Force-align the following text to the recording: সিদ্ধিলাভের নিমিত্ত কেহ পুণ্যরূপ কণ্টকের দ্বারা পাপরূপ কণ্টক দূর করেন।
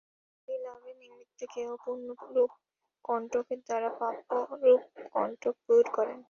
সিদ্ধিলাভের 0.27 0.95
নিমিত্ত 1.01 1.39
কেহ 1.53 1.67
পুণ্যরূপ 1.83 2.51
কণ্টকের 3.05 3.59
দ্বারা 3.67 3.89
পাপরূপ 3.99 4.81
কণ্টক 5.13 5.55
দূর 5.67 5.85
করেন। 5.95 6.19